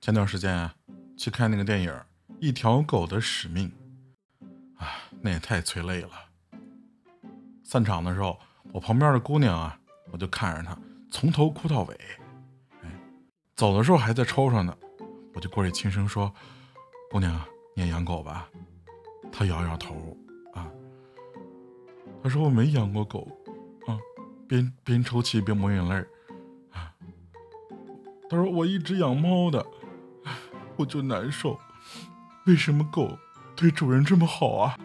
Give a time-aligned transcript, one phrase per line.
[0.00, 0.74] 前段时间啊，
[1.16, 1.90] 去看那个电影
[2.40, 3.70] 《一条狗的使命》，
[4.80, 4.86] 啊，
[5.20, 6.10] 那也太催泪了。
[7.64, 8.38] 散场的时候，
[8.72, 9.78] 我旁边的姑娘啊，
[10.12, 10.78] 我就看着她
[11.10, 12.00] 从头哭到尾，
[12.82, 12.90] 哎，
[13.56, 14.74] 走的时候还在抽上呢，
[15.34, 16.32] 我就过去轻声说
[17.10, 17.44] ：“姑娘，
[17.74, 18.48] 你也养狗吧？”
[19.32, 20.16] 她摇摇头，
[20.54, 20.70] 啊，
[22.22, 23.28] 她说我没养过狗，
[23.88, 23.98] 啊，
[24.46, 25.94] 边边抽泣边抹眼泪
[26.70, 26.94] 啊，
[28.30, 29.66] 她说我一直养猫的。
[30.78, 31.58] 我就难受，
[32.44, 33.18] 为什么狗
[33.56, 34.78] 对主人这么好啊？